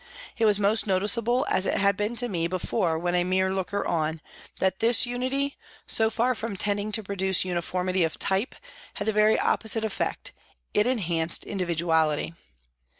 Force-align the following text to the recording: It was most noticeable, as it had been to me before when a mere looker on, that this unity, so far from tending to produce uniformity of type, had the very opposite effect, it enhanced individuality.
It 0.39 0.45
was 0.45 0.57
most 0.57 0.87
noticeable, 0.87 1.45
as 1.47 1.67
it 1.67 1.77
had 1.77 1.95
been 1.95 2.15
to 2.15 2.27
me 2.27 2.47
before 2.47 2.97
when 2.97 3.13
a 3.13 3.23
mere 3.23 3.53
looker 3.53 3.85
on, 3.85 4.19
that 4.59 4.79
this 4.79 5.05
unity, 5.05 5.59
so 5.85 6.09
far 6.09 6.33
from 6.33 6.57
tending 6.57 6.91
to 6.93 7.03
produce 7.03 7.45
uniformity 7.45 8.03
of 8.03 8.17
type, 8.17 8.55
had 8.95 9.07
the 9.07 9.13
very 9.13 9.37
opposite 9.37 9.83
effect, 9.83 10.31
it 10.73 10.87
enhanced 10.87 11.43
individuality. 11.43 12.33